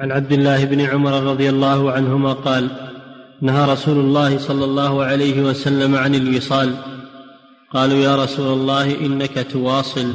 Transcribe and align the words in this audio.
عن 0.00 0.12
عبد 0.12 0.32
الله 0.32 0.64
بن 0.64 0.80
عمر 0.80 1.22
رضي 1.22 1.48
الله 1.48 1.92
عنهما 1.92 2.32
قال 2.32 2.70
نهى 3.42 3.72
رسول 3.72 3.98
الله 3.98 4.38
صلى 4.38 4.64
الله 4.64 5.04
عليه 5.04 5.42
وسلم 5.42 5.96
عن 5.96 6.14
الوصال. 6.14 6.74
قالوا 7.70 7.98
يا 7.98 8.16
رسول 8.16 8.58
الله 8.58 9.00
إنك 9.00 9.46
تواصل. 9.52 10.12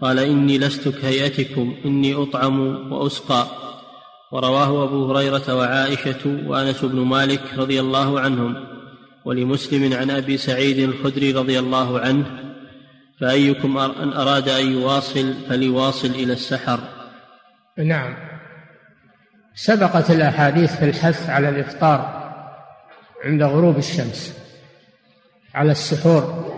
قال 0.00 0.18
إني 0.18 0.58
لست 0.58 0.88
كهيئتكم 0.88 1.74
إني 1.84 2.14
أطعم 2.14 2.92
وأسقى. 2.92 3.46
ورواه 4.32 4.84
أبو 4.84 5.12
هريرة 5.12 5.54
وعائشة 5.54 6.40
وأنس 6.46 6.84
بن 6.84 6.98
مالك 6.98 7.42
رضي 7.58 7.80
الله 7.80 8.20
عنهم. 8.20 8.54
ولمسلم 9.24 9.92
عن 9.92 10.10
أبي 10.10 10.36
سعيد 10.36 10.78
الخدري 10.78 11.32
رضي 11.32 11.58
الله 11.58 12.00
عنه 12.00 12.26
فأيكم 13.20 13.78
أن 13.78 14.12
أراد 14.12 14.48
أن 14.48 14.72
يواصل 14.72 15.34
فليواصل 15.48 16.08
إلى 16.08 16.32
السحر. 16.32 16.80
نعم. 17.78 18.37
سبقت 19.60 20.10
الأحاديث 20.10 20.76
في 20.76 20.84
الحث 20.84 21.30
على 21.30 21.48
الإفطار 21.48 22.30
عند 23.24 23.42
غروب 23.42 23.78
الشمس 23.78 24.38
على 25.54 25.72
السحور 25.72 26.54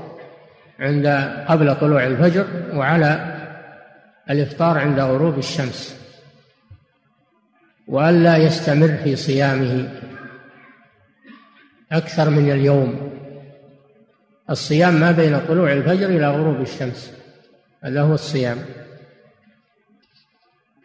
عند 0.80 1.06
قبل 1.48 1.74
طلوع 1.74 2.06
الفجر 2.06 2.46
وعلى 2.74 3.36
الإفطار 4.30 4.78
عند 4.78 5.00
غروب 5.00 5.38
الشمس. 5.38 6.00
وألا 7.88 8.36
يستمر 8.36 8.96
في 9.04 9.16
صيامه 9.16 9.88
أكثر 11.92 12.30
من 12.30 12.50
اليوم. 12.50 13.10
الصيام 14.50 14.94
ما 14.94 15.12
بين 15.12 15.40
طلوع 15.40 15.72
الفجر 15.72 16.06
إلى 16.06 16.28
غروب 16.28 16.60
الشمس 16.60 17.12
هذا 17.84 18.02
هو 18.02 18.14
الصيام. 18.14 18.58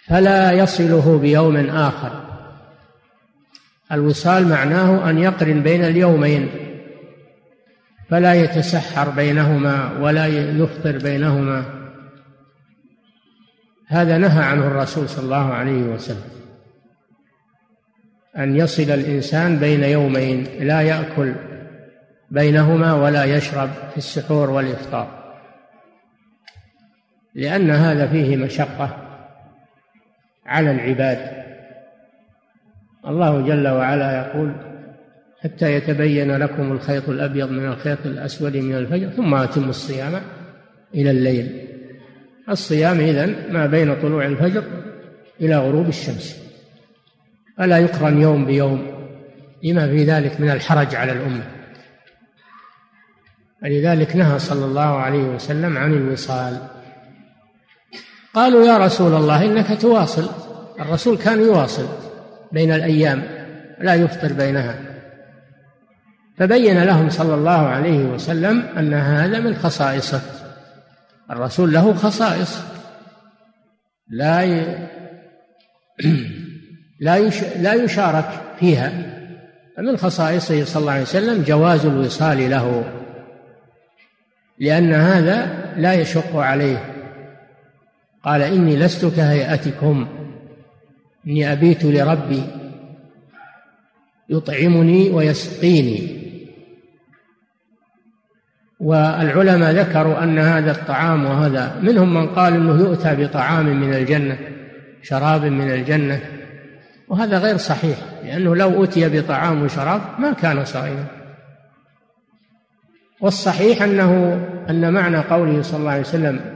فلا 0.07 0.51
يصله 0.51 1.19
بيوم 1.21 1.57
آخر. 1.69 2.25
الوصال 3.91 4.47
معناه 4.47 5.09
أن 5.09 5.17
يقرن 5.17 5.63
بين 5.63 5.83
اليومين 5.83 6.49
فلا 8.09 8.33
يتسحر 8.33 9.09
بينهما 9.09 9.97
ولا 9.99 10.27
يفطر 10.27 10.97
بينهما. 10.97 11.65
هذا 13.87 14.17
نهى 14.17 14.43
عنه 14.43 14.67
الرسول 14.67 15.09
صلى 15.09 15.23
الله 15.23 15.53
عليه 15.53 15.81
وسلم 15.81 16.35
أن 18.37 18.55
يصل 18.55 18.83
الإنسان 18.83 19.59
بين 19.59 19.83
يومين 19.83 20.47
لا 20.59 20.81
يأكل 20.81 21.35
بينهما 22.31 22.93
ولا 22.93 23.23
يشرب 23.23 23.69
في 23.91 23.97
السحور 23.97 24.49
والإفطار 24.49 25.25
لأن 27.35 27.69
هذا 27.69 28.07
فيه 28.07 28.37
مشقة. 28.37 29.04
على 30.45 30.71
العباد. 30.71 31.45
الله 33.07 33.41
جل 33.41 33.67
وعلا 33.67 34.17
يقول 34.17 34.55
حتى 35.43 35.73
يتبين 35.73 36.37
لكم 36.37 36.71
الخيط 36.71 37.09
الأبيض 37.09 37.49
من 37.49 37.65
الخيط 37.65 38.05
الأسود 38.05 38.57
من 38.57 38.75
الفجر 38.75 39.09
ثم 39.09 39.33
أتموا 39.35 39.69
الصيام 39.69 40.21
إلى 40.95 41.11
الليل. 41.11 41.67
الصيام 42.49 42.99
إذن 42.99 43.35
ما 43.49 43.65
بين 43.65 44.01
طلوع 44.01 44.25
الفجر 44.25 44.63
إلى 45.41 45.57
غروب 45.57 45.87
الشمس. 45.87 46.45
فلا 47.57 47.77
يقرن 47.77 48.21
يوم 48.21 48.45
بيوم 48.45 48.95
لما 49.63 49.87
في 49.87 50.03
ذلك 50.03 50.41
من 50.41 50.49
الحرج 50.49 50.95
على 50.95 51.11
الأمة. 51.11 51.43
ولذلك 53.63 54.15
نهى 54.15 54.39
صلى 54.39 54.65
الله 54.65 54.97
عليه 54.97 55.23
وسلم 55.23 55.77
عن 55.77 55.93
الوصال. 55.93 56.74
قالوا 58.35 58.65
يا 58.65 58.77
رسول 58.77 59.13
الله 59.13 59.45
إنك 59.45 59.81
تواصل. 59.81 60.29
الرسول 60.79 61.17
كان 61.17 61.39
يواصل 61.39 61.87
بين 62.51 62.71
الأيام 62.71 63.23
لا 63.79 63.93
يفطر 63.95 64.33
بينها. 64.33 64.75
فبين 66.37 66.83
لهم 66.83 67.09
صلى 67.09 67.35
الله 67.35 67.67
عليه 67.67 68.05
وسلم 68.05 68.61
أن 68.77 68.93
هذا 68.93 69.39
من 69.39 69.55
خصائصه. 69.55 70.21
الرسول 71.31 71.73
له 71.73 71.93
خصائص. 71.93 72.61
لا 74.09 74.43
ي... 74.43 74.87
لا 76.99 77.17
يش... 77.17 77.43
لا 77.43 77.73
يشارك 77.73 78.29
فيها. 78.59 78.91
من 79.77 79.97
خصائصه 79.97 80.65
صلى 80.65 80.81
الله 80.81 80.91
عليه 80.91 81.01
وسلم 81.01 81.43
جواز 81.43 81.85
الوصال 81.85 82.49
له 82.49 82.83
لأن 84.59 84.93
هذا 84.93 85.47
لا 85.77 85.93
يشق 85.93 86.35
عليه. 86.35 86.94
قال 88.25 88.41
إني 88.41 88.75
لست 88.75 89.05
كهيئتكم. 89.05 90.07
إني 91.27 91.51
أبيت 91.51 91.85
لربي 91.85 92.43
يطعمني 94.29 95.09
ويسقيني. 95.09 96.25
والعلماء 98.79 99.71
ذكروا 99.71 100.23
أن 100.23 100.39
هذا 100.39 100.71
الطعام 100.71 101.25
وهذا 101.25 101.79
منهم 101.81 102.13
من 102.13 102.27
قال 102.27 102.53
أنه 102.53 102.79
يؤتى 102.79 103.15
بطعام 103.15 103.65
من 103.65 103.93
الجنة 103.93 104.37
شراب 105.01 105.45
من 105.45 105.71
الجنة 105.71 106.21
وهذا 107.07 107.37
غير 107.37 107.57
صحيح 107.57 107.97
لأنه 108.23 108.55
لو 108.55 108.83
أتي 108.83 109.09
بطعام 109.09 109.63
وشراب 109.63 110.01
ما 110.19 110.33
كان 110.33 110.65
صائما. 110.65 111.05
والصحيح 113.21 113.81
أنه 113.81 114.41
أن 114.69 114.93
معنى 114.93 115.17
قوله 115.17 115.61
صلى 115.61 115.79
الله 115.79 115.91
عليه 115.91 116.01
وسلم 116.01 116.54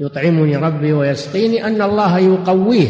يطعمني 0.00 0.56
ربي 0.56 0.92
ويسقيني 0.92 1.66
أن 1.66 1.82
الله 1.82 2.18
يقويه 2.18 2.88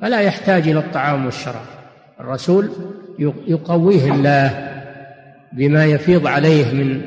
فلا 0.00 0.20
يحتاج 0.20 0.68
إلى 0.68 0.78
الطعام 0.78 1.24
والشراب. 1.24 1.64
الرسول 2.20 2.70
يقويه 3.48 4.12
الله 4.12 4.70
بما 5.52 5.84
يفيض 5.84 6.26
عليه 6.26 6.72
من 6.72 7.00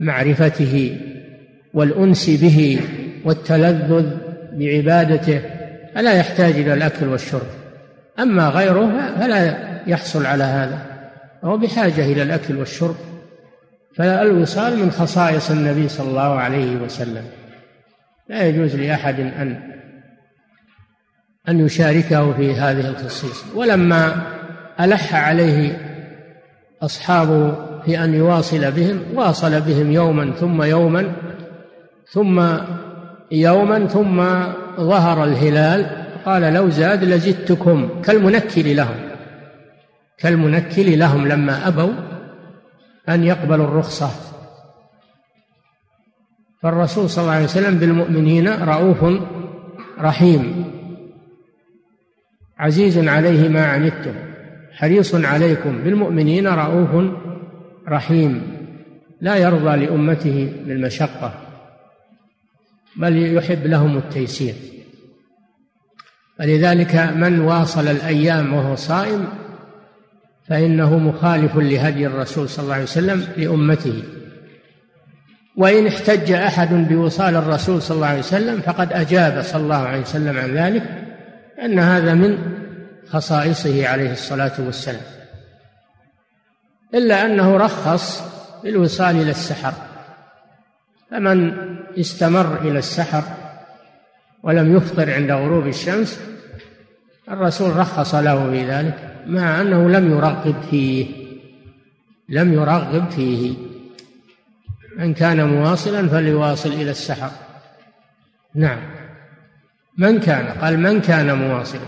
معرفته 0.00 0.96
والأنس 1.74 2.30
به 2.30 2.80
والتلذذ 3.24 4.10
بعبادته 4.52 5.40
فلا 5.94 6.12
يحتاج 6.12 6.54
إلى 6.54 6.74
الأكل 6.74 7.08
والشرب. 7.08 7.46
أما 8.18 8.48
غيره 8.48 9.14
فلا 9.18 9.56
يحصل 9.86 10.26
على 10.26 10.44
هذا 10.44 10.78
هو 11.44 11.56
بحاجة 11.56 12.04
إلى 12.04 12.22
الأكل 12.22 12.56
والشرب. 12.56 12.96
فالوصال 13.94 14.78
من 14.78 14.90
خصائص 14.90 15.50
النبي 15.50 15.88
صلى 15.88 16.08
الله 16.08 16.34
عليه 16.34 16.76
وسلم. 16.76 17.24
لا 18.30 18.46
يجوز 18.46 18.76
لأحد 18.76 19.20
أن 19.20 19.60
أن 21.48 21.60
يشاركه 21.60 22.32
في 22.32 22.54
هذه 22.54 22.88
الخصيصة 22.88 23.58
ولما 23.58 24.22
ألح 24.80 25.14
عليه 25.14 25.76
أصحابه 26.82 27.54
في 27.84 28.04
أن 28.04 28.14
يواصل 28.14 28.70
بهم 28.70 29.00
واصل 29.14 29.60
بهم 29.60 29.92
يوما 29.92 30.32
ثم 30.32 30.62
يوما 30.62 31.12
ثم 32.10 32.56
يوما 33.32 33.86
ثم 33.86 34.16
ظهر 34.80 35.24
الهلال. 35.24 35.86
قال 36.24 36.42
لو 36.42 36.70
زاد 36.70 37.04
لزدتكم 37.04 38.02
كالمنكل 38.02 38.76
لهم. 38.76 38.96
كالمنكل 40.18 40.98
لهم 40.98 41.28
لما 41.28 41.68
أبوا 41.68 41.92
أن 43.08 43.24
يقبلوا 43.24 43.64
الرخصة. 43.64 44.29
فالرسول 46.62 47.10
صلى 47.10 47.22
الله 47.22 47.34
عليه 47.34 47.44
وسلم 47.44 47.78
بالمؤمنين 47.78 48.48
رؤوف 48.48 49.20
رحيم. 49.98 50.64
عزيز 52.58 53.08
عليه 53.08 53.48
ما 53.48 53.66
عنتم 53.66 54.14
حريص 54.72 55.14
عليكم 55.14 55.78
بالمؤمنين 55.78 56.46
رؤوف 56.46 57.12
رحيم. 57.88 58.42
لا 59.20 59.36
يرضى 59.36 59.86
لأمته 59.86 60.52
بالمشقة 60.66 61.34
بل 62.96 63.36
يحب 63.36 63.66
لهم 63.66 63.98
التيسير. 63.98 64.54
ولذلك 66.40 66.96
من 66.96 67.40
واصل 67.40 67.88
الأيام 67.88 68.54
وهو 68.54 68.74
صائم 68.76 69.28
فإنه 70.48 70.98
مخالف 70.98 71.56
لهدي 71.56 72.06
الرسول 72.06 72.48
صلى 72.48 72.62
الله 72.62 72.74
عليه 72.74 72.84
وسلم 72.84 73.24
لأمته. 73.36 74.02
وإن 75.60 75.86
احتج 75.86 76.32
أحد 76.32 76.74
بوصال 76.74 77.36
الرسول 77.36 77.82
صلى 77.82 77.94
الله 77.94 78.06
عليه 78.06 78.18
وسلم 78.18 78.60
فقد 78.60 78.92
أجاب 78.92 79.42
صلى 79.42 79.62
الله 79.62 79.76
عليه 79.76 80.00
وسلم 80.00 80.38
عن 80.38 80.54
ذلك 80.54 80.82
أن 81.64 81.78
هذا 81.78 82.14
من 82.14 82.38
خصائصه 83.08 83.88
عليه 83.88 84.12
الصلاة 84.12 84.52
والسلام. 84.58 85.00
إلا 86.94 87.24
أنه 87.24 87.56
رخص 87.56 88.22
بالوصال 88.64 89.16
إلى 89.16 89.30
السحر. 89.30 89.72
فمن 91.10 91.52
استمر 91.98 92.60
إلى 92.60 92.78
السحر 92.78 93.22
ولم 94.42 94.76
يفطر 94.76 95.12
عند 95.12 95.30
غروب 95.30 95.66
الشمس 95.66 96.20
الرسول 97.28 97.76
رخص 97.76 98.14
له 98.14 98.50
في 98.50 98.70
ذلك 98.70 98.98
مع 99.26 99.60
أنه 99.60 99.90
لم 99.90 100.10
يرغب 100.10 100.62
فيه 100.70 101.06
لم 102.28 102.52
يرغب 102.52 103.10
فيه. 103.10 103.69
من 105.00 105.14
كان 105.14 105.48
مواصلا 105.48 106.08
فليواصل 106.08 106.72
إلى 106.72 106.90
السحر. 106.90 107.30
نعم. 108.54 108.78
من 109.98 110.20
كان؟ 110.20 110.46
قال 110.46 110.80
من 110.80 111.00
كان 111.00 111.38
مواصلا. 111.38 111.80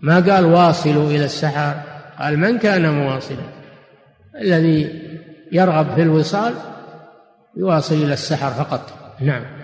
ما 0.00 0.20
قال 0.20 0.44
واصلوا 0.44 1.10
إلى 1.10 1.24
السحر؟ 1.24 1.74
قال 2.18 2.38
من 2.38 2.58
كان 2.58 2.94
مواصلا. 2.94 3.44
الذي 4.40 5.02
يرغب 5.52 5.94
في 5.94 6.02
الوصال 6.02 6.54
يواصل 7.56 7.94
إلى 7.94 8.12
السحر 8.12 8.50
فقط. 8.50 9.14
نعم. 9.20 9.57